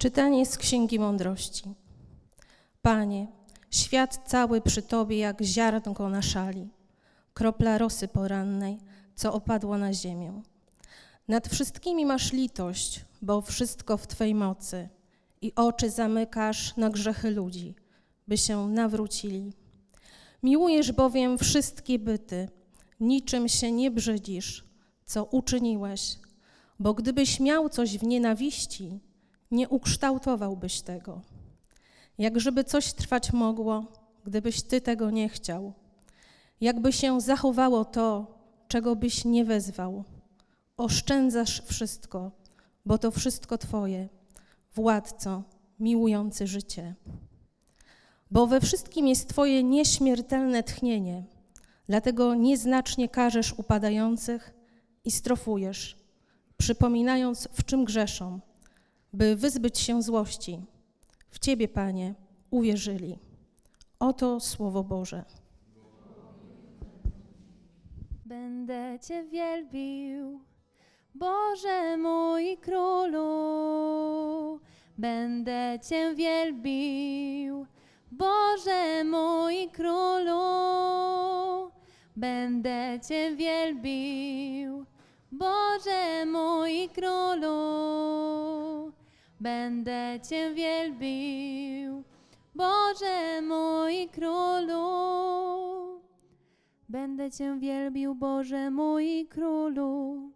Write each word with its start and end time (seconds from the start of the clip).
Czytanie 0.00 0.46
z 0.46 0.58
Księgi 0.58 0.98
Mądrości. 0.98 1.74
Panie, 2.82 3.26
świat 3.70 4.20
cały 4.26 4.60
przy 4.60 4.82
Tobie 4.82 5.18
jak 5.18 5.42
ziarnko 5.42 6.08
na 6.08 6.22
szali, 6.22 6.68
kropla 7.34 7.78
rosy 7.78 8.08
porannej, 8.08 8.78
co 9.14 9.32
opadło 9.32 9.78
na 9.78 9.92
ziemię. 9.92 10.42
Nad 11.28 11.48
wszystkimi 11.48 12.06
masz 12.06 12.32
litość, 12.32 13.04
bo 13.22 13.40
wszystko 13.40 13.96
w 13.96 14.06
Twej 14.06 14.34
mocy 14.34 14.88
i 15.42 15.52
oczy 15.54 15.90
zamykasz 15.90 16.76
na 16.76 16.90
grzechy 16.90 17.30
ludzi, 17.30 17.74
by 18.28 18.38
się 18.38 18.68
nawrócili. 18.68 19.52
Miłujesz 20.42 20.92
bowiem 20.92 21.38
wszystkie 21.38 21.98
byty, 21.98 22.48
niczym 23.00 23.48
się 23.48 23.72
nie 23.72 23.90
brzydzisz, 23.90 24.64
co 25.04 25.24
uczyniłeś, 25.24 26.18
bo 26.78 26.94
gdybyś 26.94 27.40
miał 27.40 27.68
coś 27.68 27.98
w 27.98 28.02
nienawiści, 28.02 29.00
nie 29.50 29.68
ukształtowałbyś 29.68 30.80
tego. 30.80 31.20
Jak 32.18 32.40
żeby 32.40 32.64
coś 32.64 32.92
trwać 32.92 33.32
mogło, 33.32 33.84
gdybyś 34.24 34.62
Ty 34.62 34.80
tego 34.80 35.10
nie 35.10 35.28
chciał. 35.28 35.72
Jakby 36.60 36.92
się 36.92 37.20
zachowało 37.20 37.84
to, 37.84 38.26
czego 38.68 38.96
byś 38.96 39.24
nie 39.24 39.44
wezwał. 39.44 40.04
Oszczędzasz 40.76 41.62
wszystko, 41.66 42.30
bo 42.86 42.98
to 42.98 43.10
wszystko 43.10 43.58
Twoje, 43.58 44.08
władco, 44.74 45.42
miłujący 45.80 46.46
życie. 46.46 46.94
Bo 48.30 48.46
we 48.46 48.60
wszystkim 48.60 49.08
jest 49.08 49.28
Twoje 49.28 49.64
nieśmiertelne 49.64 50.62
tchnienie, 50.62 51.24
dlatego 51.86 52.34
nieznacznie 52.34 53.08
karzesz 53.08 53.52
upadających 53.52 54.54
i 55.04 55.10
strofujesz, 55.10 55.96
przypominając, 56.56 57.48
w 57.52 57.64
czym 57.64 57.84
grzeszą, 57.84 58.40
by 59.12 59.36
wyzbyć 59.36 59.78
się 59.78 60.02
złości. 60.02 60.60
W 61.30 61.38
Ciebie, 61.38 61.68
Panie, 61.68 62.14
uwierzyli. 62.50 63.18
Oto 63.98 64.40
Słowo 64.40 64.84
Boże. 64.84 65.24
Będę 68.24 68.98
Cię 69.08 69.24
wielbił, 69.24 70.40
Boże 71.14 71.96
mój 71.96 72.58
królu. 72.58 73.30
Będę 74.98 75.78
Cię 75.88 76.14
wielbił, 76.14 77.66
Boże 78.12 79.04
mój 79.04 79.68
królu. 79.68 80.40
Będę 82.16 83.00
Cię 83.08 83.36
wielbił, 83.36 84.84
Boże 85.32 86.26
mój 86.26 86.88
królu. 86.88 87.79
Będę 89.40 90.18
Cię 90.28 90.54
wielbił, 90.54 92.04
Boże 92.54 93.42
mój 93.42 94.08
królu. 94.08 94.80
Będę 96.88 97.30
Cię 97.30 97.58
wielbił, 97.58 98.14
Boże 98.14 98.70
mój 98.70 99.26
królu, 99.30 100.30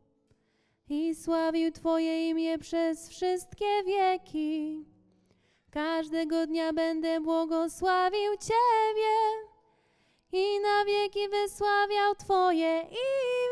i 0.89 1.15
sławił 1.15 1.73
Twoje 1.73 2.31
imię 2.31 2.59
przez 2.59 3.09
wszystkie 3.09 3.83
wieki. 3.87 4.85
Każdego 5.71 6.47
dnia 6.47 6.73
będę 6.73 7.21
błogosławił 7.21 8.37
Ciebie 8.37 9.15
i 10.33 10.61
na 10.61 10.85
wieki 10.85 11.29
wysławiał 11.29 12.15
Twoje 12.15 12.81
imię. 12.81 13.44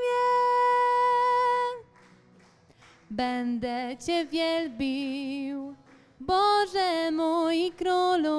Będę 3.12 3.96
Cię 4.06 4.27
wielbił, 4.27 5.74
Boże 6.20 7.10
mój 7.12 7.72
królu. 7.72 8.36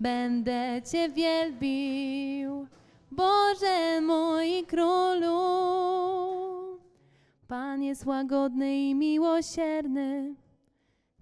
Będę 0.00 0.82
Cię 0.92 1.08
wielbił, 1.08 2.66
Boże 3.10 4.00
mój 4.00 4.66
królu. 4.66 5.40
Pan 7.48 7.82
jest 7.82 8.06
łagodny 8.06 8.76
i 8.76 8.94
miłosierny, 8.94 10.34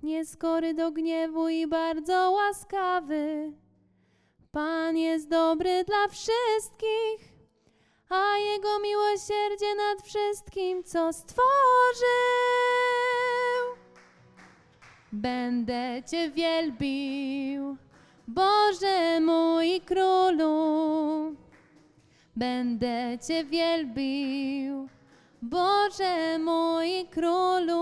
nieskory 0.03 0.75
do 0.75 0.91
gniewu 0.91 1.49
i 1.49 1.67
bardzo 1.67 2.31
łaskawy. 2.31 3.53
Pan 4.53 4.97
jest 4.97 5.29
dobry 5.29 5.85
dla 5.85 6.09
wszystkich, 6.09 7.38
a 8.11 8.39
Jego 8.39 8.79
miłosierdzie 8.79 9.75
nad 9.75 10.03
wszystkim, 10.03 10.85
co 10.85 11.13
stworzył. 11.13 11.49
Będę 15.13 16.03
Cię 16.11 16.31
wielbił, 16.31 17.77
Boże 18.29 19.21
mój 19.21 19.81
królu. 19.81 21.37
Będę 22.37 23.19
Cię 23.29 23.45
wielbił, 23.45 24.89
Boże 25.43 26.39
mój 26.39 27.07
królu. 27.11 27.79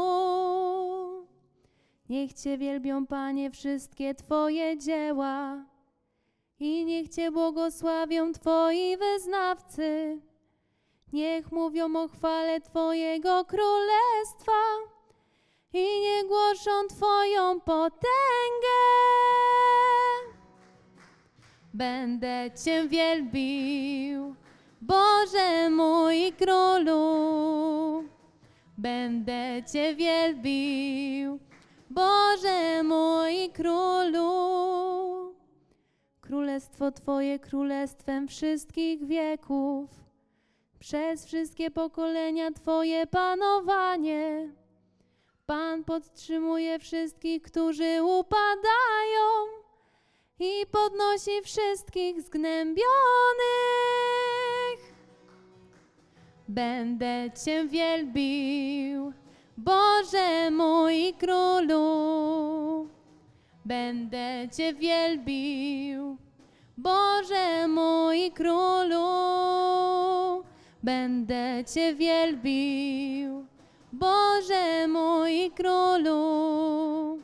Niech 2.09 2.32
Cię 2.32 2.59
wielbią, 2.59 3.06
Panie, 3.06 3.50
wszystkie 3.50 4.15
Twoje 4.15 4.78
dzieła 4.78 5.65
i 6.60 6.84
niech 6.84 7.08
Cię 7.08 7.30
błogosławią 7.30 8.32
Twoi 8.32 8.96
wyznawcy. 8.96 10.18
Niech 11.12 11.52
mówią 11.52 11.96
o 11.96 12.08
chwale 12.08 12.60
Twojego 12.60 13.44
królestwa 13.44 14.62
i 15.72 16.00
niech 16.00 16.26
głoszą 16.26 16.70
Twoją 16.88 17.60
potęgę. 17.60 18.78
Będę 21.74 22.50
Cię 22.64 22.88
wielbił, 22.88 24.34
Boże 24.80 25.70
mój 25.70 26.32
królu. 26.32 28.04
Będę 28.78 29.62
Cię 29.72 29.94
wielbił, 29.94 31.38
Boże 31.90 32.82
mój 32.82 33.50
królu. 33.50 34.75
Królestwo 36.26 36.92
Twoje 36.92 37.38
królestwem 37.38 38.28
wszystkich 38.28 39.06
wieków, 39.06 39.91
przez 40.78 41.26
wszystkie 41.26 41.70
pokolenia 41.70 42.50
Twoje 42.50 43.06
panowanie. 43.06 44.48
Pan 45.47 45.84
podtrzymuje 45.84 46.78
wszystkich, 46.78 47.42
którzy 47.42 48.03
upadają 48.03 49.26
i 50.38 50.66
podnosi 50.70 51.42
wszystkich 51.42 52.22
zgnębionych. 52.22 52.86
Będę 56.48 57.31
Cię 57.44 57.65
wielbił, 57.66 59.12
Boże 59.56 60.50
mój 60.50 61.15
królu. 61.19 62.95
Będę 63.66 64.49
Cię 64.56 64.75
wielbił, 64.75 66.16
Boże 66.77 67.69
mój 67.69 68.32
królu. 68.32 69.06
Będę 70.82 71.65
Cię 71.75 71.94
wielbił, 71.94 73.47
Boże 73.93 74.88
mój 74.88 75.50
królu. 75.50 77.19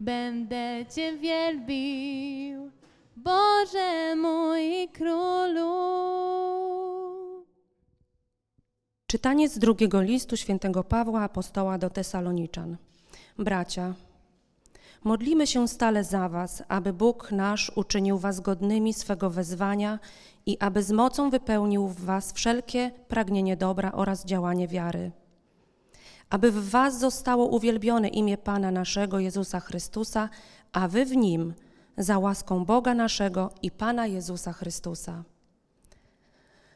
Będę 0.00 0.86
Cię 0.94 1.12
wielbił, 1.16 2.70
Boże 3.16 4.16
mój 4.16 4.88
królu. 4.92 5.72
Czytanie 9.06 9.48
z 9.48 9.58
drugiego 9.58 10.02
listu 10.02 10.36
świętego 10.36 10.84
Pawła 10.84 11.22
apostoła 11.22 11.78
do 11.78 11.90
Tesaloniczan. 11.90 12.76
Bracia, 13.38 13.94
modlimy 15.04 15.46
się 15.46 15.68
stale 15.68 16.04
za 16.04 16.28
was, 16.28 16.62
aby 16.68 16.92
Bóg 16.92 17.32
nasz 17.32 17.72
uczynił 17.76 18.18
was 18.18 18.40
godnymi 18.40 18.94
swego 18.94 19.30
wezwania 19.30 19.98
i 20.46 20.58
aby 20.60 20.82
z 20.82 20.92
mocą 20.92 21.30
wypełnił 21.30 21.88
w 21.88 22.04
was 22.04 22.32
wszelkie 22.32 22.90
pragnienie 23.08 23.56
dobra 23.56 23.92
oraz 23.92 24.24
działanie 24.24 24.68
wiary. 24.68 25.10
Aby 26.30 26.52
w 26.52 26.70
was 26.70 26.98
zostało 26.98 27.46
uwielbione 27.46 28.08
imię 28.08 28.38
Pana 28.38 28.70
naszego 28.70 29.18
Jezusa 29.18 29.60
Chrystusa, 29.60 30.28
a 30.72 30.88
wy 30.88 31.04
w 31.04 31.16
nim 31.16 31.54
za 31.96 32.18
łaską 32.18 32.64
Boga 32.64 32.94
naszego 32.94 33.50
i 33.62 33.70
Pana 33.70 34.06
Jezusa 34.06 34.52
Chrystusa. 34.52 35.24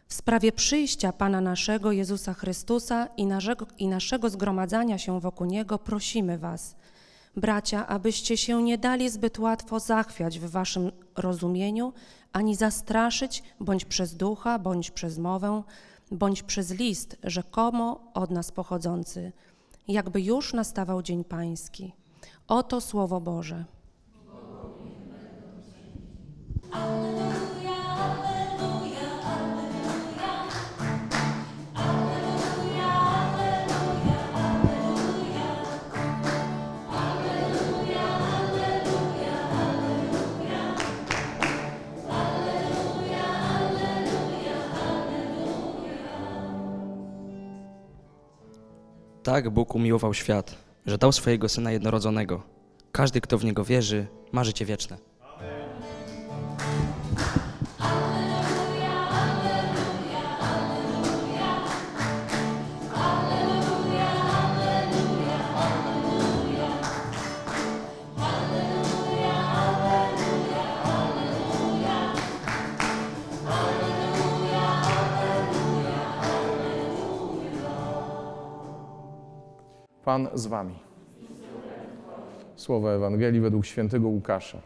W 0.06 0.14
sprawie 0.14 0.52
przyjścia 0.52 1.12
Pana 1.12 1.40
naszego 1.40 1.92
Jezusa 1.92 2.34
Chrystusa 2.34 3.08
i 3.16 3.26
naszego, 3.26 3.66
i 3.78 3.88
naszego 3.88 4.30
zgromadzania 4.30 4.98
się 4.98 5.20
wokół 5.20 5.46
Niego 5.46 5.78
prosimy 5.78 6.38
Was, 6.38 6.76
bracia, 7.36 7.86
abyście 7.86 8.36
się 8.36 8.62
nie 8.62 8.78
dali 8.78 9.10
zbyt 9.10 9.38
łatwo 9.38 9.80
zachwiać 9.80 10.38
w 10.38 10.50
Waszym 10.50 10.92
rozumieniu, 11.16 11.92
ani 12.32 12.56
zastraszyć 12.56 13.42
bądź 13.60 13.84
przez 13.84 14.14
ducha, 14.14 14.58
bądź 14.58 14.90
przez 14.90 15.18
mowę, 15.18 15.62
bądź 16.10 16.42
przez 16.42 16.70
list 16.70 17.16
rzekomo 17.22 18.00
od 18.14 18.30
nas 18.30 18.52
pochodzący, 18.52 19.32
jakby 19.88 20.22
już 20.22 20.52
nastawał 20.52 21.02
dzień 21.02 21.24
Pański. 21.24 21.92
Oto 22.48 22.80
Słowo 22.80 23.20
Boże. 23.20 23.64
Tak 49.32 49.50
Bóg 49.50 49.74
umiłował 49.74 50.14
świat, 50.14 50.56
że 50.86 50.98
dał 50.98 51.12
swojego 51.12 51.48
Syna 51.48 51.72
jednorodzonego. 51.72 52.42
Każdy, 52.92 53.20
kto 53.20 53.38
w 53.38 53.44
Niego 53.44 53.64
wierzy, 53.64 54.06
ma 54.32 54.44
życie 54.44 54.64
wieczne. 54.64 54.98
Pan 80.12 80.28
z 80.34 80.46
wami. 80.46 80.74
Słowa 82.56 82.90
Ewangelii 82.90 83.40
według 83.40 83.66
świętego 83.66 84.08
Łukasza. 84.08 84.58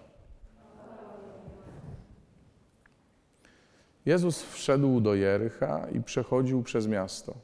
Jezus 4.07 4.43
wszedł 4.43 5.01
do 5.01 5.15
Jericha 5.15 5.87
i 5.89 6.03
przechodził 6.03 6.63
przez 6.63 6.87
miasto. 6.87 7.35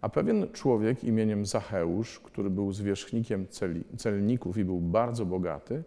A 0.00 0.08
pewien 0.08 0.52
człowiek 0.52 1.04
imieniem 1.04 1.46
Zacheusz, 1.46 2.20
który 2.20 2.50
był 2.50 2.72
zwierzchnikiem 2.72 3.46
celników 3.96 4.58
i 4.58 4.64
był 4.64 4.80
bardzo 4.80 5.26
bogaty, 5.26 5.82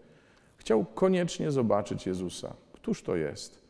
chciał 0.58 0.86
koniecznie 0.86 1.52
zobaczyć 1.52 2.06
Jezusa. 2.06 2.56
Któż 2.74 3.04
to 3.04 3.16
jest? 3.16 3.62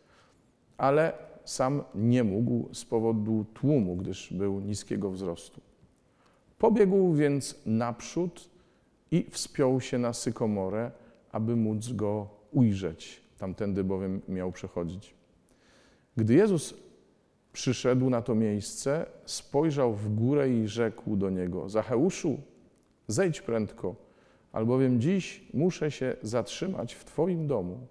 Ale 0.78 1.13
sam 1.46 1.84
nie 1.96 2.24
mógł 2.24 2.74
z 2.74 2.86
powodu 2.86 3.46
tłumu, 3.54 3.96
gdyż 3.96 4.34
był 4.34 4.60
niskiego 4.60 5.12
wzrostu. 5.12 5.65
Pobiegł 6.57 7.13
więc 7.13 7.56
naprzód 7.66 8.50
i 9.12 9.25
wspiął 9.31 9.81
się 9.81 9.98
na 9.98 10.13
sykomorę, 10.13 10.92
aby 11.31 11.56
móc 11.56 11.92
go 11.92 12.30
ujrzeć. 12.52 13.22
Tamtędy 13.38 13.84
bowiem 13.84 14.22
miał 14.28 14.52
przechodzić. 14.52 15.13
Gdy 16.18 16.34
Jezus 16.34 16.74
przyszedł 17.54 18.10
na 18.10 18.22
to 18.22 18.36
miejsce, 18.36 19.06
spojrzał 19.25 19.94
w 19.94 20.16
górę 20.16 20.50
i 20.50 20.68
rzekł 20.68 21.16
do 21.16 21.30
niego: 21.30 21.69
Zacheuszu, 21.69 22.38
zejdź 23.07 23.42
prędko, 23.42 23.96
albowiem 24.52 25.02
dziś 25.02 25.48
muszę 25.54 25.92
się 25.92 26.16
zatrzymać 26.22 26.94
w 26.94 27.06
Twoim 27.06 27.48
domu. 27.48 27.88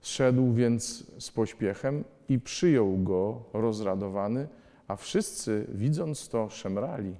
Szedł 0.00 0.52
więc 0.52 1.06
z 1.18 1.30
pośpiechem 1.30 2.04
i 2.28 2.38
przyjął 2.38 2.98
go 2.98 3.42
rozradowany, 3.52 4.48
a 4.88 4.96
wszyscy, 4.96 5.66
widząc 5.68 6.28
to, 6.28 6.50
szemrali. 6.50 7.14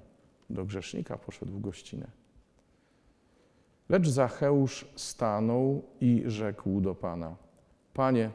Do 0.49 0.65
grzesznika 0.65 1.17
poszedł 1.17 1.53
w 1.53 1.61
gościnę. 1.61 2.07
Lecz 3.89 4.07
Zacheusz 4.07 4.87
stanął 4.95 5.81
i 6.01 6.23
rzekł 6.25 6.81
do 6.81 6.95
Pana: 6.95 7.35
Panie, 7.93 8.31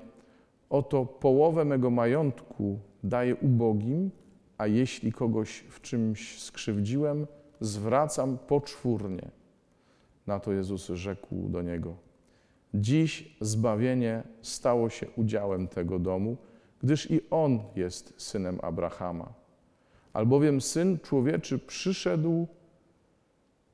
oto 0.70 1.06
połowę 1.06 1.64
mego 1.64 1.90
majątku 1.90 2.78
daję 3.04 3.36
ubogim, 3.36 4.10
a 4.58 4.66
jeśli 4.66 5.12
kogoś 5.12 5.58
w 5.58 5.80
czymś 5.80 6.42
skrzywdziłem, 6.42 7.26
zwracam 7.60 8.38
poczwórnie. 8.38 9.30
Na 10.26 10.40
to 10.40 10.52
Jezus 10.52 10.88
rzekł 10.88 11.48
do 11.48 11.62
niego: 11.62 11.96
Dziś 12.74 13.36
zbawienie 13.40 14.22
stało 14.42 14.90
się 14.90 15.06
udziałem 15.16 15.68
tego 15.68 15.98
domu, 15.98 16.36
gdyż 16.84 17.10
i 17.10 17.20
on 17.30 17.62
jest 17.76 18.14
synem 18.16 18.58
Abrahama. 18.62 19.32
Albowiem 20.12 20.60
syn 20.60 20.98
człowieczy 20.98 21.58
przyszedł 21.58 22.46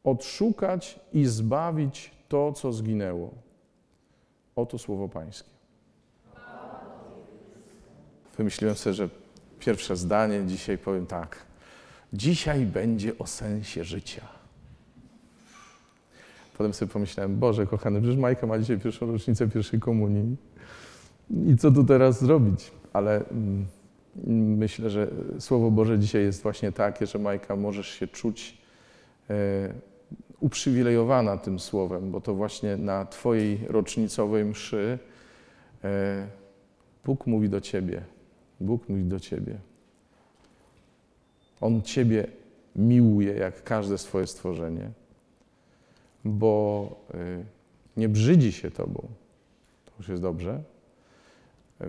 odszukać 0.05 1.01
i 1.13 1.27
zbawić 1.27 2.11
to, 2.29 2.53
co 2.53 2.73
zginęło. 2.73 3.31
Oto 4.57 4.79
słowo 4.79 5.09
Pańskie. 5.09 5.51
Wymyśliłem 8.39 8.77
sobie, 8.77 8.95
że 8.95 9.09
pierwsze 9.59 9.97
zdanie 9.97 10.47
dzisiaj 10.47 10.79
powiem 10.79 11.07
tak. 11.07 11.37
Dzisiaj 12.13 12.67
będzie 12.67 13.19
o 13.19 13.27
sensie 13.27 13.85
życia. 13.85 14.29
Potem 16.59 16.75
sobie 16.75 16.93
pomyślałem, 16.93 17.39
Boże 17.39 17.67
kochany, 17.67 18.01
przecież 18.01 18.19
Majka 18.19 18.47
ma 18.47 18.59
dzisiaj 18.59 18.79
pierwszą 18.79 19.13
rocznicę 19.13 19.49
pierwszej 19.49 19.81
komunii. 19.81 20.37
I 21.47 21.57
co 21.57 21.71
tu 21.71 21.85
teraz 21.85 22.21
zrobić? 22.21 22.80
Ale 22.93 23.25
mm, 23.29 23.67
myślę, 24.59 24.91
że 24.91 25.11
Słowo 25.39 25.71
Boże 25.71 25.99
dzisiaj 25.99 26.23
jest 26.23 26.43
właśnie 26.43 26.73
takie, 26.73 27.07
że 27.07 27.19
Majka 27.19 27.57
możesz 27.57 27.89
się 27.89 28.07
czuć 28.07 28.59
e, 29.31 29.35
uprzywilejowana 30.41 31.37
tym 31.37 31.61
Słowem, 31.61 32.11
bo 32.11 32.21
to 32.21 32.35
właśnie 32.35 32.77
na 32.77 33.05
Twojej 33.05 33.61
rocznicowej 33.69 34.45
mszy 34.45 34.99
e, 35.85 36.27
Bóg 37.05 37.27
mówi 37.27 37.49
do 37.49 37.61
Ciebie. 37.61 38.03
Bóg 38.61 38.89
mówi 38.89 39.05
do 39.05 39.21
Ciebie. 39.21 39.59
On 41.61 41.83
Ciebie 41.83 42.27
miłuje 42.77 43.33
jak 43.33 43.65
każde 43.65 43.99
swoje 43.99 44.27
stworzenie, 44.27 44.91
bo 46.25 46.89
e, 47.15 47.17
nie 47.97 48.09
brzydzi 48.09 48.53
się 48.53 48.71
Tobą. 48.71 49.09
To 49.85 49.93
już 49.99 50.09
jest 50.09 50.23
dobrze. 50.23 50.63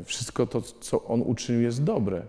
Wszystko 0.04 0.48
to, 0.48 0.62
co 0.62 1.04
On 1.04 1.22
uczynił, 1.22 1.62
jest 1.62 1.84
dobre. 1.84 2.22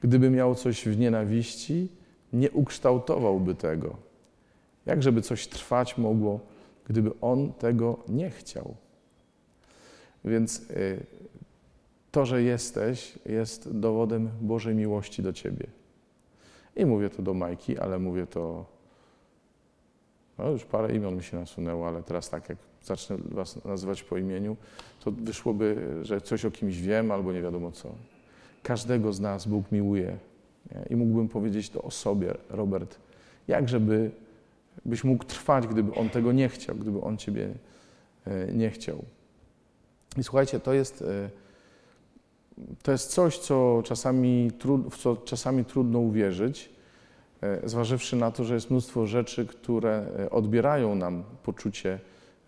Gdyby 0.00 0.30
miał 0.30 0.54
coś 0.54 0.84
w 0.84 0.98
nienawiści, 0.98 1.88
nie 2.32 2.50
ukształtowałby 2.50 3.54
tego. 3.54 3.96
Jak 4.86 5.02
żeby 5.02 5.22
coś 5.22 5.46
trwać 5.46 5.98
mogło, 5.98 6.40
gdyby 6.88 7.10
On 7.20 7.52
tego 7.52 7.98
nie 8.08 8.30
chciał? 8.30 8.74
Więc 10.24 10.70
y, 10.70 11.06
to, 12.10 12.26
że 12.26 12.42
jesteś, 12.42 13.18
jest 13.26 13.78
dowodem 13.78 14.30
Bożej 14.40 14.74
miłości 14.74 15.22
do 15.22 15.32
Ciebie. 15.32 15.66
I 16.76 16.86
mówię 16.86 17.10
to 17.10 17.22
do 17.22 17.34
Majki, 17.34 17.78
ale 17.78 17.98
mówię 17.98 18.26
to. 18.26 18.66
No 20.38 20.50
już 20.50 20.64
parę 20.64 20.94
imion 20.96 21.16
mi 21.16 21.22
się 21.22 21.36
nasunęło, 21.36 21.88
ale 21.88 22.02
teraz 22.02 22.30
tak 22.30 22.48
jak 22.48 22.58
zacznę 22.84 23.16
Was 23.30 23.64
nazywać 23.64 24.02
po 24.02 24.18
imieniu, 24.18 24.56
to 25.04 25.10
wyszłoby, 25.10 25.98
że 26.02 26.20
coś 26.20 26.44
o 26.44 26.50
kimś 26.50 26.76
wiem 26.76 27.10
albo 27.10 27.32
nie 27.32 27.42
wiadomo 27.42 27.72
co. 27.72 27.88
Każdego 28.62 29.12
z 29.12 29.20
nas 29.20 29.46
Bóg 29.46 29.72
miłuje. 29.72 30.18
Nie? 30.72 30.86
I 30.90 30.96
mógłbym 30.96 31.28
powiedzieć 31.28 31.70
to 31.70 31.82
o 31.82 31.90
sobie, 31.90 32.34
Robert, 32.50 32.98
jak 33.48 33.68
żeby 33.68 34.10
byś 34.84 35.04
mógł 35.04 35.24
trwać, 35.24 35.66
gdyby 35.66 35.94
On 35.94 36.10
tego 36.10 36.32
nie 36.32 36.48
chciał, 36.48 36.76
gdyby 36.76 37.00
On 37.00 37.16
Ciebie 37.16 37.48
e, 38.26 38.52
nie 38.52 38.70
chciał. 38.70 39.04
I 40.16 40.24
słuchajcie, 40.24 40.60
to 40.60 40.72
jest, 40.72 41.02
e, 41.02 41.30
to 42.82 42.92
jest 42.92 43.10
coś, 43.10 43.38
co 43.38 43.82
czasami, 43.84 44.50
w 44.90 44.98
co 44.98 45.16
czasami 45.16 45.64
trudno 45.64 45.98
uwierzyć, 45.98 46.70
e, 47.42 47.68
zważywszy 47.68 48.16
na 48.16 48.30
to, 48.30 48.44
że 48.44 48.54
jest 48.54 48.70
mnóstwo 48.70 49.06
rzeczy, 49.06 49.46
które 49.46 50.06
odbierają 50.30 50.94
nam 50.94 51.24
poczucie, 51.42 51.98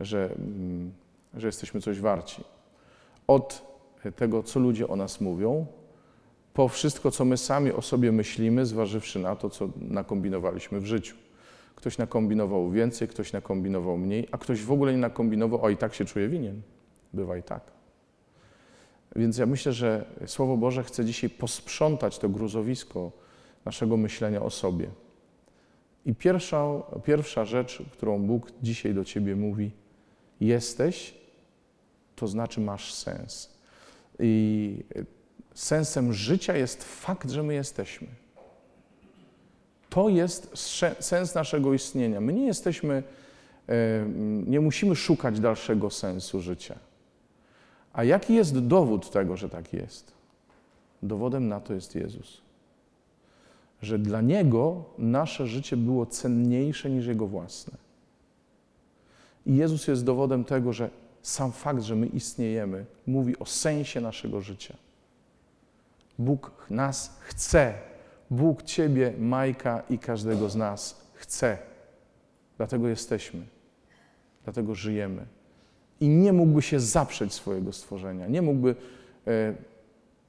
że, 0.00 0.30
mm, 0.34 0.92
że 1.34 1.46
jesteśmy 1.46 1.80
coś 1.80 2.00
warci. 2.00 2.44
Od 3.26 3.76
tego, 4.16 4.42
co 4.42 4.60
ludzie 4.60 4.88
o 4.88 4.96
nas 4.96 5.20
mówią, 5.20 5.66
po 6.54 6.68
wszystko, 6.68 7.10
co 7.10 7.24
my 7.24 7.36
sami 7.36 7.72
o 7.72 7.82
sobie 7.82 8.12
myślimy, 8.12 8.66
zważywszy 8.66 9.18
na 9.18 9.36
to, 9.36 9.50
co 9.50 9.68
nakombinowaliśmy 9.76 10.80
w 10.80 10.86
życiu. 10.86 11.16
Ktoś 11.74 11.98
nakombinował 11.98 12.70
więcej, 12.70 13.08
ktoś 13.08 13.32
nakombinował 13.32 13.98
mniej, 13.98 14.28
a 14.32 14.38
ktoś 14.38 14.62
w 14.62 14.72
ogóle 14.72 14.92
nie 14.92 14.98
nakombinował, 14.98 15.66
a 15.66 15.70
i 15.70 15.76
tak 15.76 15.94
się 15.94 16.04
czuje 16.04 16.28
winien. 16.28 16.62
Bywa 17.12 17.36
i 17.36 17.42
tak. 17.42 17.62
Więc 19.16 19.38
ja 19.38 19.46
myślę, 19.46 19.72
że 19.72 20.04
Słowo 20.26 20.56
Boże 20.56 20.84
chce 20.84 21.04
dzisiaj 21.04 21.30
posprzątać 21.30 22.18
to 22.18 22.28
gruzowisko 22.28 23.12
naszego 23.64 23.96
myślenia 23.96 24.42
o 24.42 24.50
sobie. 24.50 24.88
I 26.06 26.14
pierwsza, 26.14 26.66
pierwsza 27.04 27.44
rzecz, 27.44 27.82
którą 27.92 28.22
Bóg 28.22 28.52
dzisiaj 28.62 28.94
do 28.94 29.04
ciebie 29.04 29.36
mówi, 29.36 29.70
jesteś, 30.40 31.14
to 32.16 32.28
znaczy 32.28 32.60
masz 32.60 32.94
sens. 32.94 33.56
I 34.18 34.84
sensem 35.54 36.12
życia 36.12 36.56
jest 36.56 36.84
fakt, 36.84 37.30
że 37.30 37.42
my 37.42 37.54
jesteśmy. 37.54 38.08
To 39.90 40.08
jest 40.08 40.52
sens 41.00 41.34
naszego 41.34 41.74
istnienia. 41.74 42.20
My 42.20 42.32
nie 42.32 42.46
jesteśmy 42.46 43.02
e, 43.68 44.06
nie 44.46 44.60
musimy 44.60 44.96
szukać 44.96 45.40
dalszego 45.40 45.90
sensu 45.90 46.40
życia. 46.40 46.78
A 47.92 48.04
jaki 48.04 48.34
jest 48.34 48.58
dowód 48.58 49.10
tego, 49.10 49.36
że 49.36 49.48
tak 49.48 49.72
jest? 49.72 50.12
Dowodem 51.02 51.48
na 51.48 51.60
to 51.60 51.74
jest 51.74 51.94
Jezus. 51.94 52.40
Że 53.82 53.98
dla 53.98 54.20
Niego 54.20 54.84
nasze 54.98 55.46
życie 55.46 55.76
było 55.76 56.06
cenniejsze 56.06 56.90
niż 56.90 57.06
Jego 57.06 57.26
własne. 57.26 57.85
I 59.46 59.56
Jezus 59.56 59.88
jest 59.88 60.04
dowodem 60.04 60.44
tego, 60.44 60.72
że 60.72 60.90
sam 61.22 61.52
fakt, 61.52 61.82
że 61.82 61.96
my 61.96 62.06
istniejemy, 62.06 62.84
mówi 63.06 63.38
o 63.38 63.46
sensie 63.46 64.00
naszego 64.00 64.40
życia. 64.40 64.76
Bóg 66.18 66.66
nas 66.70 67.16
chce. 67.20 67.74
Bóg 68.30 68.62
Ciebie, 68.62 69.12
Majka 69.18 69.82
i 69.90 69.98
każdego 69.98 70.48
z 70.48 70.56
nas 70.56 71.00
chce. 71.14 71.58
Dlatego 72.56 72.88
jesteśmy. 72.88 73.40
Dlatego 74.44 74.74
żyjemy. 74.74 75.26
I 76.00 76.08
nie 76.08 76.32
mógłby 76.32 76.62
się 76.62 76.80
zaprzeć 76.80 77.32
swojego 77.32 77.72
stworzenia. 77.72 78.26
Nie 78.26 78.42
mógłby. 78.42 78.74
e, 79.26 79.54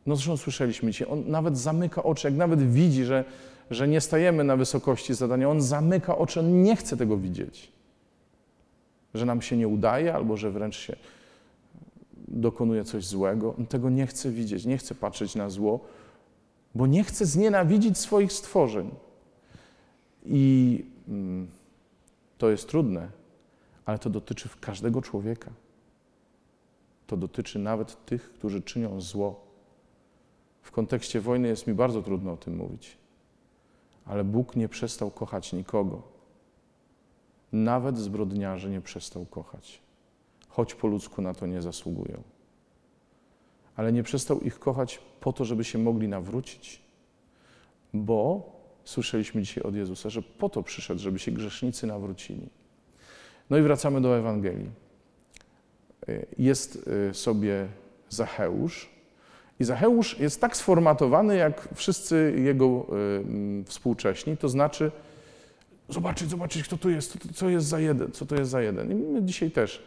No 0.06 0.16
zresztą 0.16 0.38
słyszeliśmy 0.38 0.92
dzisiaj, 0.92 1.08
on 1.12 1.24
nawet 1.28 1.58
zamyka 1.58 2.04
oczy, 2.04 2.28
jak 2.28 2.38
nawet 2.38 2.72
widzi, 2.72 3.06
że, 3.06 3.24
że 3.72 3.88
nie 3.88 4.02
stajemy 4.02 4.44
na 4.44 4.58
wysokości 4.58 5.14
zadania, 5.14 5.50
on 5.50 5.62
zamyka 5.62 6.18
oczy, 6.18 6.40
on 6.40 6.64
nie 6.64 6.76
chce 6.76 6.98
tego 6.98 7.18
widzieć. 7.18 7.77
Że 9.18 9.26
nam 9.26 9.42
się 9.42 9.58
nie 9.58 9.68
udaje, 9.68 10.14
albo 10.14 10.38
że 10.38 10.52
wręcz 10.52 10.76
się 10.76 10.96
dokonuje 12.28 12.84
coś 12.84 13.06
złego. 13.06 13.56
On 13.60 13.66
tego 13.66 13.90
nie 13.90 14.08
chce 14.08 14.32
widzieć, 14.32 14.66
nie 14.66 14.78
chce 14.78 14.96
patrzeć 14.96 15.36
na 15.36 15.50
zło, 15.50 15.80
bo 16.76 16.88
nie 16.88 17.04
chce 17.04 17.26
znienawidzić 17.26 17.98
swoich 17.98 18.34
stworzeń. 18.34 18.92
I 20.26 20.86
mm, 21.08 21.48
to 22.38 22.50
jest 22.50 22.70
trudne, 22.70 23.10
ale 23.86 24.00
to 24.00 24.10
dotyczy 24.10 24.50
każdego 24.62 25.02
człowieka. 25.02 25.52
To 27.08 27.18
dotyczy 27.18 27.60
nawet 27.60 28.06
tych, 28.06 28.34
którzy 28.34 28.62
czynią 28.62 29.02
zło. 29.02 29.48
W 30.62 30.72
kontekście 30.72 31.22
wojny 31.22 31.48
jest 31.48 31.68
mi 31.68 31.74
bardzo 31.74 32.02
trudno 32.02 32.34
o 32.34 32.38
tym 32.38 32.56
mówić, 32.56 32.98
ale 34.06 34.24
Bóg 34.24 34.56
nie 34.56 34.70
przestał 34.70 35.12
kochać 35.12 35.54
nikogo. 35.54 36.17
Nawet 37.52 37.98
zbrodniarzy 37.98 38.70
nie 38.70 38.82
przestał 38.82 39.26
kochać, 39.26 39.82
choć 40.50 40.76
po 40.76 40.88
ludzku 40.88 41.22
na 41.22 41.34
to 41.34 41.48
nie 41.48 41.62
zasługują. 41.62 42.24
Ale 43.76 43.94
nie 43.94 44.04
przestał 44.04 44.40
ich 44.40 44.60
kochać 44.60 45.00
po 45.20 45.34
to, 45.34 45.46
żeby 45.46 45.64
się 45.64 45.78
mogli 45.78 46.08
nawrócić, 46.08 46.82
bo 47.94 48.52
słyszeliśmy 48.84 49.42
dzisiaj 49.42 49.64
od 49.64 49.76
Jezusa, 49.76 50.10
że 50.10 50.22
po 50.22 50.50
to 50.50 50.64
przyszedł, 50.64 51.02
żeby 51.02 51.20
się 51.20 51.32
grzesznicy 51.32 51.88
nawrócili. 51.88 52.50
No 53.50 53.58
i 53.58 53.62
wracamy 53.62 54.02
do 54.02 54.18
Ewangelii. 54.18 54.70
Jest 56.38 56.88
y, 57.10 57.14
sobie 57.14 57.68
Zacheusz 58.10 58.90
i 59.60 59.64
Zacheusz 59.64 60.20
jest 60.20 60.42
tak 60.42 60.58
sformatowany, 60.58 61.36
jak 61.36 61.70
wszyscy 61.76 62.34
jego 62.38 62.86
y, 63.62 63.64
współcześni, 63.64 64.38
to 64.38 64.50
znaczy 64.50 64.92
zobaczyć, 65.90 66.30
zobaczyć, 66.30 66.64
kto 66.64 66.78
tu 66.78 66.90
jest, 66.90 67.18
co- 67.36 67.50
jest 67.50 67.68
za 67.68 67.80
jeden, 67.80 68.12
co 68.12 68.26
to 68.26 68.36
jest 68.36 68.52
za 68.52 68.62
jeden. 68.62 68.92
I 68.92 68.96
my 68.96 69.24
dzisiaj 69.24 69.52
też 69.52 69.84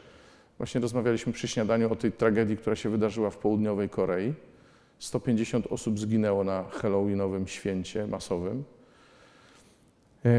właśnie 0.58 0.80
rozmawialiśmy 0.80 1.32
przy 1.32 1.48
śniadaniu 1.48 1.92
o 1.92 1.96
tej 1.96 2.12
tragedii, 2.12 2.56
która 2.56 2.76
się 2.76 2.90
wydarzyła 2.90 3.30
w 3.30 3.36
południowej 3.38 3.88
Korei. 3.88 4.34
150 4.98 5.66
osób 5.66 5.98
zginęło 5.98 6.44
na 6.44 6.64
halloweenowym 6.70 7.46
święcie 7.46 8.06
masowym, 8.06 8.64
e, 10.24 10.30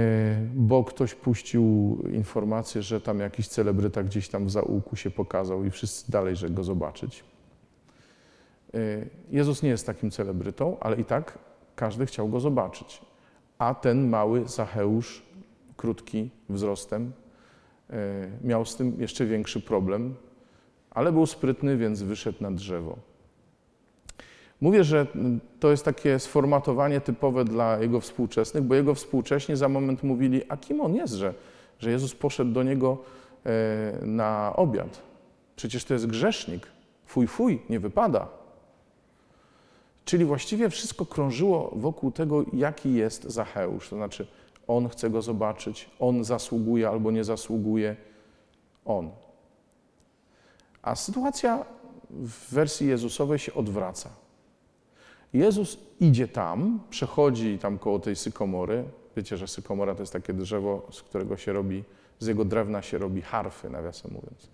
bo 0.55 0.83
ktoś 0.83 1.15
puścił 1.15 1.97
informację, 2.13 2.81
że 2.83 3.01
tam 3.01 3.19
jakiś 3.19 3.47
celebryta 3.47 4.03
gdzieś 4.03 4.29
tam 4.29 4.45
w 4.45 4.51
zaułku 4.51 4.95
się 4.95 5.11
pokazał 5.11 5.65
i 5.65 5.71
wszyscy 5.71 6.11
dalej, 6.11 6.35
że 6.35 6.49
go 6.49 6.63
zobaczyć. 6.63 7.23
E, 8.73 8.77
Jezus 9.31 9.63
nie 9.63 9.69
jest 9.69 9.85
takim 9.85 10.11
celebrytą, 10.11 10.77
ale 10.79 10.95
i 11.01 11.05
tak 11.05 11.37
każdy 11.75 12.05
chciał 12.05 12.29
go 12.29 12.39
zobaczyć. 12.39 13.01
A 13.57 13.75
ten 13.75 14.09
mały 14.09 14.47
Zacheusz, 14.47 15.23
krótki 15.81 16.29
wzrostem, 16.49 17.11
e, 17.89 18.27
miał 18.43 18.65
z 18.65 18.75
tym 18.75 18.95
jeszcze 18.99 19.25
większy 19.25 19.61
problem, 19.61 20.15
ale 20.91 21.11
był 21.11 21.25
sprytny, 21.25 21.77
więc 21.77 22.01
wyszedł 22.01 22.37
na 22.41 22.51
drzewo. 22.51 22.97
Mówię, 24.61 24.83
że 24.83 25.07
to 25.59 25.71
jest 25.71 25.85
takie 25.85 26.19
sformatowanie 26.19 27.01
typowe 27.01 27.45
dla 27.45 27.79
jego 27.79 27.99
współczesnych, 27.99 28.63
bo 28.63 28.75
jego 28.75 28.95
współcześni 28.95 29.55
za 29.55 29.69
moment 29.69 30.03
mówili, 30.03 30.41
a 30.49 30.57
kim 30.57 30.81
on 30.81 30.95
jest, 30.95 31.13
że, 31.13 31.33
że 31.79 31.91
Jezus 31.91 32.15
poszedł 32.15 32.51
do 32.51 32.63
niego 32.63 32.97
e, 33.45 34.05
na 34.05 34.53
obiad. 34.55 35.01
Przecież 35.55 35.85
to 35.85 35.93
jest 35.93 36.07
grzesznik. 36.07 36.67
Fuj, 37.05 37.27
fuj, 37.27 37.61
nie 37.69 37.79
wypada. 37.79 38.27
Czyli 40.05 40.25
właściwie 40.25 40.69
wszystko 40.69 41.05
krążyło 41.05 41.71
wokół 41.75 42.11
tego, 42.11 42.45
jaki 42.53 42.93
jest 42.93 43.23
Zacheusz. 43.23 43.89
To 43.89 43.95
znaczy, 43.95 44.27
on 44.67 44.89
chce 44.89 45.09
go 45.09 45.21
zobaczyć, 45.21 45.89
on 45.99 46.23
zasługuje 46.23 46.89
albo 46.89 47.11
nie 47.11 47.23
zasługuje. 47.23 47.95
On. 48.85 49.11
A 50.81 50.95
sytuacja 50.95 51.65
w 52.09 52.53
wersji 52.53 52.87
Jezusowej 52.87 53.39
się 53.39 53.53
odwraca. 53.53 54.09
Jezus 55.33 55.77
idzie 55.99 56.27
tam, 56.27 56.79
przechodzi 56.89 57.59
tam 57.59 57.77
koło 57.77 57.99
tej 57.99 58.15
sykomory. 58.15 58.83
Wiecie, 59.17 59.37
że 59.37 59.47
sykomora 59.47 59.95
to 59.95 60.01
jest 60.01 60.13
takie 60.13 60.33
drzewo, 60.33 60.87
z 60.91 61.01
którego 61.01 61.37
się 61.37 61.53
robi, 61.53 61.83
z 62.19 62.27
jego 62.27 62.45
drewna 62.45 62.81
się 62.81 62.97
robi 62.97 63.21
harfy, 63.21 63.69
nawiasem 63.69 64.11
mówiąc. 64.13 64.49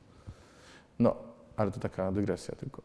No, 1.00 1.16
ale 1.56 1.72
to 1.72 1.80
taka 1.80 2.12
dygresja 2.12 2.56
tylko. 2.56 2.82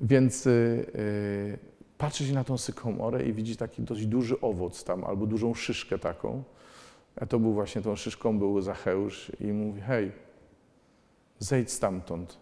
Więc 0.00 0.44
yy, 0.44 1.58
patrzy 1.98 2.26
się 2.26 2.32
na 2.32 2.44
tą 2.44 2.58
sykomorę 2.58 3.24
i 3.24 3.32
widzi 3.32 3.56
taki 3.56 3.82
dość 3.82 4.06
duży 4.06 4.40
owoc 4.40 4.84
tam, 4.84 5.04
albo 5.04 5.26
dużą 5.26 5.54
szyszkę 5.54 5.98
taką. 5.98 6.42
A 7.16 7.26
to 7.26 7.38
był 7.38 7.52
właśnie 7.52 7.82
tą 7.82 7.96
szyszką, 7.96 8.38
był 8.38 8.60
Zacheusz 8.60 9.32
i 9.40 9.46
mówi, 9.46 9.80
hej, 9.80 10.12
zejdź 11.38 11.70
stamtąd, 11.70 12.38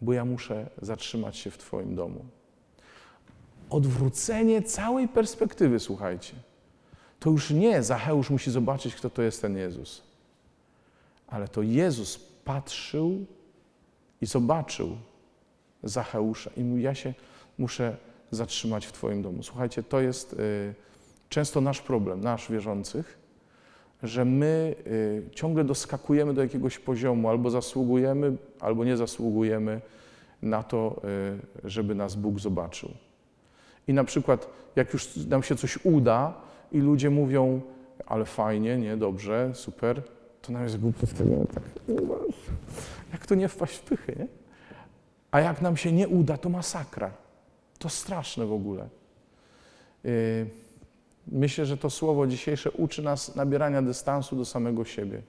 bo 0.00 0.12
ja 0.12 0.24
muszę 0.24 0.70
zatrzymać 0.82 1.36
się 1.36 1.50
w 1.50 1.58
Twoim 1.58 1.94
domu. 1.94 2.24
Odwrócenie 3.70 4.62
całej 4.62 5.08
perspektywy, 5.08 5.80
słuchajcie. 5.80 6.34
To 7.20 7.30
już 7.30 7.50
nie 7.50 7.82
Zacheusz 7.82 8.30
musi 8.30 8.50
zobaczyć, 8.50 8.94
kto 8.94 9.10
to 9.10 9.22
jest 9.22 9.42
ten 9.42 9.56
Jezus, 9.56 10.02
ale 11.26 11.48
to 11.48 11.62
Jezus 11.62 12.18
patrzył 12.44 13.26
i 14.20 14.26
zobaczył 14.26 14.96
Zacheusza 15.82 16.50
i 16.56 16.64
mówi, 16.64 16.82
ja 16.82 16.94
się 16.94 17.14
muszę 17.58 17.96
zatrzymać 18.34 18.86
w 18.86 18.92
Twoim 18.92 19.22
domu. 19.22 19.42
Słuchajcie, 19.42 19.82
to 19.82 20.00
jest 20.00 20.32
y, 20.32 20.74
często 21.28 21.60
nasz 21.60 21.80
problem, 21.80 22.20
nasz 22.20 22.50
wierzących, 22.50 23.18
że 24.02 24.24
my 24.24 24.74
y, 24.86 25.22
ciągle 25.34 25.64
doskakujemy 25.64 26.34
do 26.34 26.42
jakiegoś 26.42 26.78
poziomu, 26.78 27.28
albo 27.28 27.50
zasługujemy, 27.50 28.36
albo 28.60 28.84
nie 28.84 28.96
zasługujemy 28.96 29.80
na 30.42 30.62
to, 30.62 31.02
y, 31.64 31.70
żeby 31.70 31.94
nas 31.94 32.14
Bóg 32.14 32.40
zobaczył. 32.40 32.90
I 33.88 33.92
na 33.92 34.04
przykład, 34.04 34.48
jak 34.76 34.92
już 34.92 35.16
nam 35.16 35.42
się 35.42 35.56
coś 35.56 35.78
uda 35.84 36.34
i 36.72 36.78
ludzie 36.78 37.10
mówią, 37.10 37.60
ale 38.06 38.24
fajnie, 38.24 38.78
nie, 38.78 38.96
dobrze, 38.96 39.50
super, 39.54 40.02
to 40.42 40.52
nam 40.52 40.62
jest 40.62 40.80
głupio 40.80 41.06
z 41.06 41.12
tego, 41.12 41.32
tak, 41.54 41.62
jak 43.12 43.26
to 43.26 43.34
nie 43.34 43.48
wpaść 43.48 43.76
w 43.76 43.82
pychy, 43.82 44.16
nie? 44.18 44.26
A 45.30 45.40
jak 45.40 45.60
nam 45.60 45.76
się 45.76 45.92
nie 45.92 46.08
uda, 46.08 46.36
to 46.36 46.48
masakra. 46.48 47.10
To 47.84 47.88
straszne 47.88 48.46
w 48.46 48.52
ogóle. 48.52 48.88
Yy, 50.04 50.10
Myślę, 51.28 51.66
że 51.66 51.76
to 51.76 51.90
słowo 51.90 52.26
dzisiejsze 52.26 52.70
uczy 52.70 53.02
nas 53.02 53.36
nabierania 53.36 53.82
dystansu 53.82 54.36
do 54.36 54.44
samego 54.44 54.84
siebie. 54.84 55.22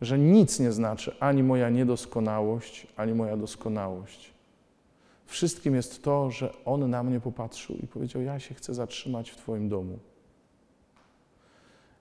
Że 0.00 0.18
nic 0.18 0.60
nie 0.60 0.72
znaczy 0.72 1.16
ani 1.20 1.42
moja 1.42 1.70
niedoskonałość, 1.70 2.86
ani 2.96 3.14
moja 3.14 3.36
doskonałość. 3.36 4.30
Wszystkim 5.26 5.74
jest 5.74 6.02
to, 6.02 6.30
że 6.30 6.52
On 6.64 6.90
na 6.90 7.02
mnie 7.02 7.20
popatrzył 7.20 7.76
i 7.82 7.86
powiedział: 7.86 8.22
Ja 8.22 8.38
się 8.38 8.54
chcę 8.54 8.74
zatrzymać 8.74 9.30
w 9.30 9.36
Twoim 9.36 9.68
domu. 9.68 9.98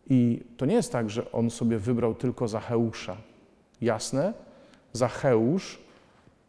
I 0.10 0.44
to 0.58 0.66
nie 0.66 0.76
jest 0.76 0.92
tak, 0.92 1.10
że 1.10 1.32
On 1.32 1.50
sobie 1.50 1.80
wybrał 1.80 2.16
tylko 2.16 2.48
Zacheusza. 2.48 3.18
Jasne, 3.82 4.34
Zacheusz 4.94 5.80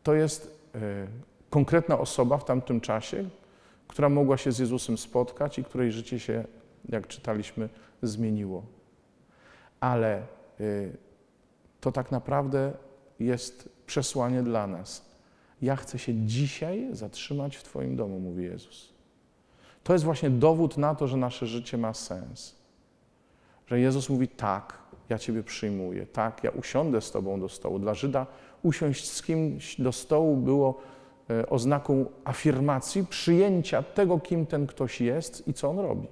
to 0.03 0.15
jest 0.15 0.61
y, 0.75 1.30
konkretna 1.51 1.99
osoba 1.99 2.39
w 2.39 2.45
tamtym 2.45 2.81
czasie, 2.81 3.29
która 3.89 4.09
mogła 4.09 4.37
się 4.37 4.53
z 4.53 4.59
Jezusem 4.59 4.99
spotkać 4.99 5.59
i 5.59 5.65
której 5.65 5.93
życie 5.93 6.21
się, 6.21 6.45
jak 6.89 7.07
czytaliśmy, 7.07 7.69
zmieniło. 8.03 8.63
Ale 9.81 10.23
y, 10.61 10.97
to 11.81 11.93
tak 11.93 12.11
naprawdę 12.11 12.73
jest 13.21 13.69
przesłanie 13.87 14.43
dla 14.43 14.67
nas. 14.67 15.11
Ja 15.63 15.77
chcę 15.77 15.99
się 15.99 16.15
dzisiaj 16.15 16.89
zatrzymać 16.93 17.57
w 17.57 17.63
Twoim 17.63 17.97
domu, 17.97 18.21
mówi 18.21 18.45
Jezus. 18.45 18.93
To 19.85 19.93
jest 19.93 20.05
właśnie 20.05 20.31
dowód 20.31 20.77
na 20.77 20.95
to, 20.95 21.07
że 21.07 21.17
nasze 21.17 21.47
życie 21.47 21.79
ma 21.79 21.95
sens. 21.95 22.55
Że 23.67 23.81
Jezus 23.81 24.09
mówi: 24.09 24.29
Tak, 24.29 24.79
ja 25.09 25.19
Ciebie 25.19 25.43
przyjmuję. 25.43 26.07
Tak, 26.07 26.45
ja 26.45 26.51
usiądę 26.51 27.01
z 27.01 27.11
Tobą 27.11 27.41
do 27.41 27.49
stołu. 27.49 27.79
Dla 27.79 27.95
Żyda 27.95 28.27
usiąść 28.63 29.11
z 29.11 29.23
kimś 29.23 29.81
do 29.81 29.93
stołu 29.93 30.37
było 30.37 30.81
oznaką 31.49 32.07
afirmacji, 32.25 33.07
przyjęcia 33.07 33.83
tego, 33.83 34.19
kim 34.19 34.47
ten 34.47 34.67
ktoś 34.67 35.01
jest 35.01 35.49
i 35.49 35.55
co 35.55 35.71
on 35.71 35.79
robi. 35.79 36.09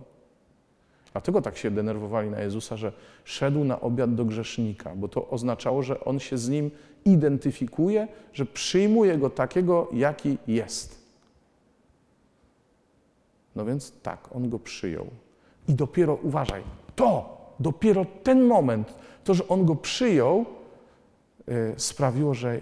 Dlatego 1.13 1.43
tak 1.43 1.57
się 1.57 1.71
denerwowali 1.71 2.31
na 2.31 2.41
Jezusa, 2.41 2.77
że 2.77 2.93
szedł 3.25 3.65
na 3.65 3.81
obiad 3.81 4.15
do 4.15 4.25
grzesznika, 4.25 4.93
bo 4.97 5.09
to 5.09 5.29
oznaczało, 5.29 5.83
że 5.83 6.05
on 6.05 6.19
się 6.19 6.39
z 6.39 6.49
nim 6.49 6.71
identyfikuje, 7.05 8.09
że 8.33 8.47
przyjmuje 8.47 9.19
go 9.19 9.31
takiego, 9.31 9.89
jaki 9.93 10.39
jest. 10.47 10.99
No 13.57 13.65
więc 13.65 13.93
tak, 14.03 14.29
on 14.37 14.49
go 14.49 14.59
przyjął. 14.59 15.07
I 15.69 15.75
dopiero, 15.75 16.19
uważaj, 16.23 16.63
to, 16.97 17.39
dopiero 17.61 18.07
ten 18.23 18.43
moment, 18.47 18.95
to, 19.25 19.35
że 19.35 19.49
on 19.49 19.65
go 19.65 19.75
przyjął, 19.75 20.45
y, 21.49 21.75
sprawiło, 21.77 22.35
że 22.35 22.55
y, 22.55 22.61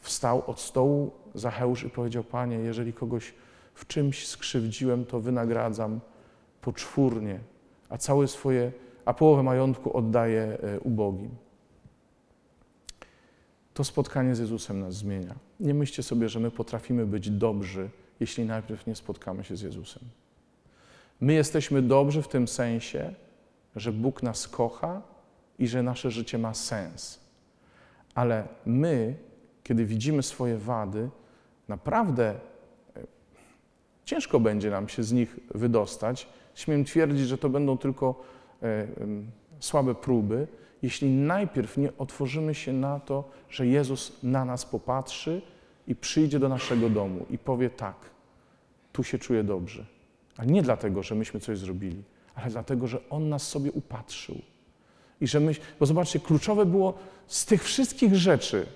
wstał 0.00 0.42
od 0.46 0.60
stołu 0.60 1.10
Zacheusz 1.34 1.84
i 1.84 1.90
powiedział, 1.90 2.24
Panie, 2.24 2.56
jeżeli 2.56 2.92
kogoś 2.92 3.34
w 3.74 3.86
czymś 3.86 4.28
skrzywdziłem, 4.28 5.04
to 5.04 5.20
wynagradzam 5.20 6.00
poczwórnie, 6.60 7.40
a 7.88 7.98
całe 7.98 8.28
swoje, 8.28 8.72
a 9.04 9.14
połowę 9.14 9.42
majątku 9.42 9.96
oddaję 9.96 10.58
y, 10.76 10.80
ubogim. 10.80 11.30
To 13.74 13.84
spotkanie 13.84 14.34
z 14.34 14.38
Jezusem 14.38 14.80
nas 14.80 14.94
zmienia. 14.94 15.34
Nie 15.60 15.74
myślcie 15.74 16.02
sobie, 16.02 16.28
że 16.28 16.40
my 16.40 16.50
potrafimy 16.50 17.06
być 17.06 17.30
dobrzy, 17.30 17.90
jeśli 18.20 18.44
najpierw 18.44 18.86
nie 18.86 18.94
spotkamy 18.94 19.44
się 19.44 19.56
z 19.56 19.60
Jezusem. 19.60 20.02
My 21.20 21.32
jesteśmy 21.32 21.82
dobrzy 21.82 22.22
w 22.22 22.28
tym 22.28 22.48
sensie, 22.48 23.14
że 23.76 23.92
Bóg 23.92 24.22
nas 24.22 24.48
kocha 24.48 25.02
i 25.58 25.68
że 25.68 25.82
nasze 25.82 26.10
życie 26.10 26.38
ma 26.38 26.54
sens. 26.54 27.20
Ale 28.14 28.48
my, 28.66 29.14
kiedy 29.68 29.84
widzimy 29.84 30.22
swoje 30.22 30.58
wady, 30.58 31.10
naprawdę 31.68 32.30
e, 32.30 32.36
ciężko 34.04 34.40
będzie 34.40 34.70
nam 34.70 34.88
się 34.88 35.02
z 35.02 35.12
nich 35.12 35.36
wydostać. 35.54 36.28
Śmiem 36.54 36.84
twierdzić, 36.84 37.28
że 37.28 37.38
to 37.38 37.48
będą 37.48 37.78
tylko 37.78 38.24
e, 38.62 38.86
słabe 39.60 39.94
próby, 39.94 40.46
jeśli 40.82 41.10
najpierw 41.10 41.76
nie 41.76 41.96
otworzymy 41.98 42.54
się 42.54 42.72
na 42.72 43.00
to, 43.00 43.30
że 43.50 43.66
Jezus 43.66 44.22
na 44.22 44.44
nas 44.44 44.64
popatrzy 44.64 45.42
i 45.86 45.94
przyjdzie 45.94 46.38
do 46.38 46.48
naszego 46.48 46.90
domu 46.90 47.26
i 47.30 47.38
powie 47.38 47.70
tak, 47.70 47.96
tu 48.92 49.04
się 49.04 49.18
czuję 49.18 49.44
dobrze. 49.44 49.86
Ale 50.36 50.46
nie 50.46 50.62
dlatego, 50.62 51.02
że 51.02 51.14
myśmy 51.14 51.40
coś 51.40 51.58
zrobili, 51.58 52.02
ale 52.34 52.50
dlatego, 52.50 52.86
że 52.86 52.98
On 53.10 53.28
nas 53.28 53.48
sobie 53.48 53.72
upatrzył. 53.72 54.36
I 55.20 55.26
że 55.26 55.40
my, 55.40 55.54
bo 55.80 55.86
zobaczcie, 55.86 56.20
kluczowe 56.20 56.66
było 56.66 56.94
z 57.26 57.46
tych 57.46 57.64
wszystkich 57.64 58.14
rzeczy, 58.14 58.66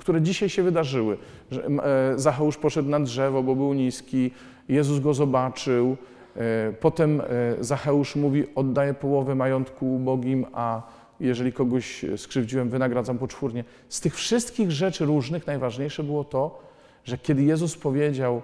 które 0.00 0.22
dzisiaj 0.22 0.48
się 0.48 0.62
wydarzyły, 0.62 1.16
e, 1.52 2.18
Zacheusz 2.18 2.56
poszedł 2.56 2.88
na 2.88 3.00
drzewo, 3.00 3.42
bo 3.42 3.56
był 3.56 3.74
niski, 3.74 4.30
Jezus 4.68 4.98
go 4.98 5.14
zobaczył, 5.14 5.96
e, 6.36 6.72
potem 6.72 7.20
e, 7.20 7.24
Zacheusz 7.60 8.16
mówi, 8.16 8.44
oddaję 8.54 8.94
połowę 8.94 9.34
majątku 9.34 9.94
ubogim, 9.94 10.46
a 10.52 10.82
jeżeli 11.20 11.52
kogoś 11.52 12.04
skrzywdziłem, 12.16 12.70
wynagradzam 12.70 13.18
poczwórnie. 13.18 13.64
Z 13.88 14.00
tych 14.00 14.14
wszystkich 14.14 14.70
rzeczy 14.70 15.04
różnych 15.04 15.46
najważniejsze 15.46 16.02
było 16.02 16.24
to, 16.24 16.62
że 17.04 17.18
kiedy 17.18 17.42
Jezus 17.42 17.76
powiedział, 17.76 18.42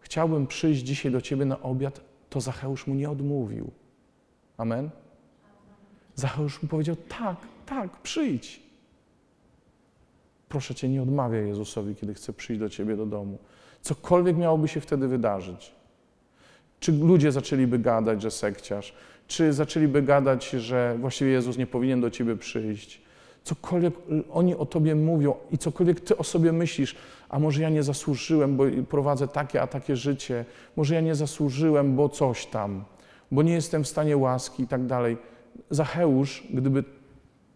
chciałbym 0.00 0.46
przyjść 0.46 0.82
dzisiaj 0.82 1.12
do 1.12 1.20
Ciebie 1.20 1.44
na 1.44 1.62
obiad, 1.62 2.00
to 2.30 2.40
Zacheusz 2.40 2.86
mu 2.86 2.94
nie 2.94 3.10
odmówił. 3.10 3.70
Amen? 4.56 4.90
Zacheusz 6.14 6.62
mu 6.62 6.68
powiedział, 6.68 6.96
tak, 7.08 7.36
tak, 7.66 7.96
przyjdź. 8.02 8.67
Proszę 10.48 10.74
Cię, 10.74 10.88
nie 10.88 11.02
odmawiaj 11.02 11.46
Jezusowi, 11.46 11.94
kiedy 11.94 12.14
chce 12.14 12.32
przyjść 12.32 12.60
do 12.60 12.68
Ciebie 12.68 12.96
do 12.96 13.06
domu. 13.06 13.38
Cokolwiek 13.82 14.36
miałoby 14.36 14.68
się 14.68 14.80
wtedy 14.80 15.08
wydarzyć. 15.08 15.72
Czy 16.80 16.92
ludzie 16.92 17.32
zaczęliby 17.32 17.78
gadać, 17.78 18.22
że 18.22 18.30
sekciarz, 18.30 18.94
czy 19.26 19.52
zaczęliby 19.52 20.02
gadać, 20.02 20.50
że 20.50 20.96
właściwie 21.00 21.30
Jezus 21.30 21.58
nie 21.58 21.66
powinien 21.66 22.00
do 22.00 22.10
Ciebie 22.10 22.36
przyjść. 22.36 23.02
Cokolwiek 23.44 23.94
oni 24.32 24.54
o 24.54 24.66
Tobie 24.66 24.94
mówią 24.94 25.34
i 25.50 25.58
cokolwiek 25.58 26.00
Ty 26.00 26.16
o 26.16 26.24
sobie 26.24 26.52
myślisz, 26.52 26.96
a 27.28 27.38
może 27.38 27.62
ja 27.62 27.70
nie 27.70 27.82
zasłużyłem, 27.82 28.56
bo 28.56 28.64
prowadzę 28.88 29.28
takie 29.28 29.62
a 29.62 29.66
takie 29.66 29.96
życie, 29.96 30.44
może 30.76 30.94
ja 30.94 31.00
nie 31.00 31.14
zasłużyłem, 31.14 31.96
bo 31.96 32.08
coś 32.08 32.46
tam, 32.46 32.84
bo 33.30 33.42
nie 33.42 33.52
jestem 33.52 33.84
w 33.84 33.88
stanie 33.88 34.16
łaski 34.16 34.62
i 34.62 34.66
tak 34.66 34.86
dalej. 34.86 35.16
Zacheusz, 35.70 36.44
gdyby 36.50 36.84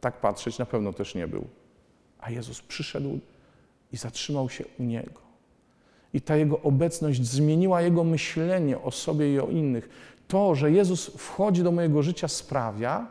tak 0.00 0.20
patrzeć, 0.20 0.58
na 0.58 0.66
pewno 0.66 0.92
też 0.92 1.14
nie 1.14 1.28
był. 1.28 1.44
A 2.22 2.30
Jezus 2.30 2.62
przyszedł 2.62 3.18
i 3.92 3.96
zatrzymał 3.96 4.48
się 4.48 4.64
u 4.78 4.82
niego. 4.82 5.20
I 6.14 6.20
ta 6.20 6.36
jego 6.36 6.60
obecność 6.60 7.24
zmieniła 7.24 7.82
jego 7.82 8.04
myślenie 8.04 8.78
o 8.78 8.90
sobie 8.90 9.34
i 9.34 9.40
o 9.40 9.46
innych. 9.46 9.88
To, 10.28 10.54
że 10.54 10.70
Jezus 10.70 11.06
wchodzi 11.06 11.62
do 11.62 11.72
mojego 11.72 12.02
życia, 12.02 12.28
sprawia, 12.28 13.06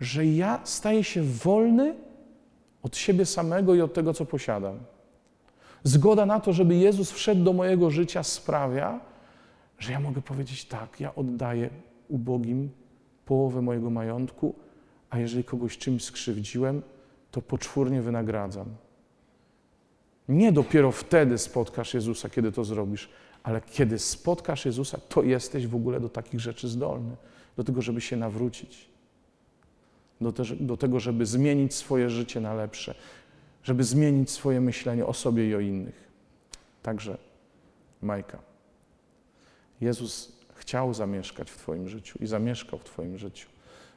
że 0.00 0.26
ja 0.26 0.60
staję 0.64 1.04
się 1.04 1.22
wolny 1.22 1.94
od 2.82 2.96
siebie 2.96 3.26
samego 3.26 3.74
i 3.74 3.80
od 3.80 3.94
tego, 3.94 4.14
co 4.14 4.26
posiadam. 4.26 4.78
Zgoda 5.84 6.26
na 6.26 6.40
to, 6.40 6.52
żeby 6.52 6.76
Jezus 6.76 7.10
wszedł 7.10 7.44
do 7.44 7.52
mojego 7.52 7.90
życia, 7.90 8.22
sprawia, 8.22 9.00
że 9.78 9.92
ja 9.92 10.00
mogę 10.00 10.22
powiedzieć 10.22 10.64
tak, 10.64 11.00
ja 11.00 11.14
oddaję 11.14 11.70
ubogim 12.08 12.70
połowę 13.26 13.62
mojego 13.62 13.90
majątku, 13.90 14.54
a 15.10 15.18
jeżeli 15.18 15.44
kogoś 15.44 15.78
czymś 15.78 16.04
skrzywdziłem, 16.04 16.82
to 17.30 17.42
poczwórnie 17.42 18.02
wynagradzam. 18.02 18.66
Nie 20.28 20.52
dopiero 20.52 20.92
wtedy 20.92 21.38
spotkasz 21.38 21.94
Jezusa, 21.94 22.28
kiedy 22.28 22.52
to 22.52 22.64
zrobisz, 22.64 23.08
ale 23.42 23.60
kiedy 23.60 23.98
spotkasz 23.98 24.64
Jezusa, 24.64 24.98
to 25.08 25.22
jesteś 25.22 25.66
w 25.66 25.74
ogóle 25.74 26.00
do 26.00 26.08
takich 26.08 26.40
rzeczy 26.40 26.68
zdolny, 26.68 27.16
do 27.56 27.64
tego, 27.64 27.82
żeby 27.82 28.00
się 28.00 28.16
nawrócić, 28.16 28.88
do, 30.20 30.32
te, 30.32 30.42
do 30.60 30.76
tego, 30.76 31.00
żeby 31.00 31.26
zmienić 31.26 31.74
swoje 31.74 32.10
życie 32.10 32.40
na 32.40 32.54
lepsze, 32.54 32.94
żeby 33.62 33.84
zmienić 33.84 34.30
swoje 34.30 34.60
myślenie 34.60 35.06
o 35.06 35.12
sobie 35.14 35.48
i 35.48 35.54
o 35.54 35.60
innych. 35.60 36.10
Także, 36.82 37.18
Majka, 38.02 38.38
Jezus 39.80 40.32
chciał 40.54 40.94
zamieszkać 40.94 41.50
w 41.50 41.56
Twoim 41.56 41.88
życiu 41.88 42.18
i 42.22 42.26
zamieszkał 42.26 42.78
w 42.78 42.84
Twoim 42.84 43.18
życiu. 43.18 43.48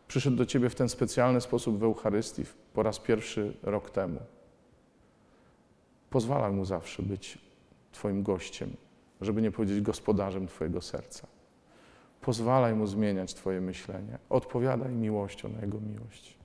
Przyszedł 0.08 0.38
do 0.38 0.46
Ciebie 0.46 0.69
w 0.69 0.76
ten 0.76 0.89
specjalny 0.89 1.41
sposób 1.41 1.80
w 1.80 1.84
Eucharystii 1.84 2.46
po 2.74 2.84
raz 2.84 3.00
pierwszy 3.00 3.54
rok 3.64 3.90
temu. 3.90 4.20
Pozwalaj 6.10 6.52
Mu 6.52 6.66
zawsze 6.66 7.04
być 7.04 7.38
Twoim 7.92 8.24
gościem, 8.24 8.76
żeby 9.22 9.42
nie 9.42 9.52
powiedzieć 9.52 9.82
gospodarzem 9.82 10.48
Twojego 10.48 10.82
serca. 10.82 11.28
Pozwalaj 12.22 12.74
Mu 12.76 12.88
zmieniać 12.88 13.34
Twoje 13.34 13.62
myślenie. 13.62 14.18
Odpowiadaj 14.30 14.92
miłością 14.92 15.50
na 15.50 15.62
Jego 15.62 15.80
miłość. 15.80 16.38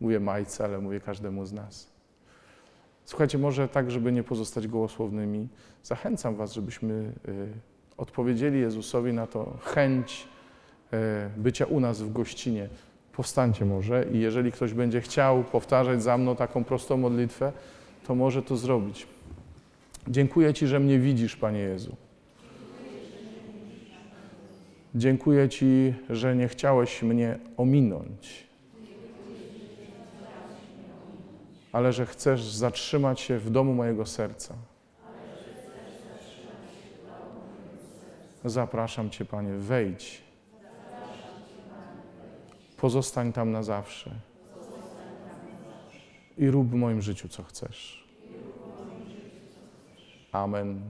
Mówię 0.00 0.20
Majce, 0.20 0.64
ale 0.64 0.78
mówię 0.78 1.00
każdemu 1.00 1.46
z 1.46 1.52
nas. 1.52 1.94
Słuchajcie, 3.04 3.38
może 3.38 3.68
tak, 3.68 3.90
żeby 3.90 4.12
nie 4.12 4.22
pozostać 4.22 4.68
gołosłownymi, 4.68 5.48
zachęcam 5.82 6.36
Was, 6.36 6.52
żebyśmy 6.52 7.12
y, 7.28 7.52
odpowiedzieli 7.96 8.60
Jezusowi 8.60 9.12
na 9.12 9.26
to 9.26 9.58
chęć 9.62 10.28
y, 10.92 10.96
bycia 11.36 11.66
u 11.66 11.80
nas 11.80 12.02
w 12.02 12.12
gościnie. 12.12 12.68
Powstańcie 13.16 13.64
może 13.64 14.06
i 14.12 14.20
jeżeli 14.20 14.52
ktoś 14.52 14.72
będzie 14.72 15.00
chciał 15.00 15.44
powtarzać 15.44 16.02
za 16.02 16.18
mną 16.18 16.36
taką 16.36 16.64
prostą 16.64 16.96
modlitwę, 16.96 17.52
to 18.06 18.14
może 18.14 18.42
to 18.42 18.56
zrobić. 18.56 19.06
Dziękuję 20.08 20.54
Ci, 20.54 20.66
że 20.66 20.80
mnie 20.80 20.98
widzisz, 20.98 21.36
Panie 21.36 21.58
Jezu. 21.58 21.96
Dziękuję 24.94 25.48
Ci, 25.48 25.94
że 26.10 26.36
nie 26.36 26.48
chciałeś 26.48 27.02
mnie 27.02 27.38
ominąć, 27.56 28.46
ale 31.72 31.92
że 31.92 32.06
chcesz 32.06 32.44
zatrzymać 32.44 33.20
się 33.20 33.38
w 33.38 33.50
domu 33.50 33.74
mojego 33.74 34.06
serca. 34.06 34.54
Zapraszam 38.44 39.10
Cię, 39.10 39.24
Panie, 39.24 39.52
wejdź. 39.52 40.23
Pozostań 42.84 43.32
tam 43.32 43.52
na 43.52 43.62
zawsze. 43.62 44.10
I 46.38 46.50
rób 46.50 46.68
w 46.68 46.74
moim 46.74 47.02
życiu, 47.02 47.28
co 47.28 47.42
chcesz. 47.42 48.08
Amen. 50.32 50.80